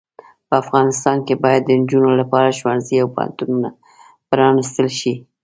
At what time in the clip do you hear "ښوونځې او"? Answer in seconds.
2.59-3.07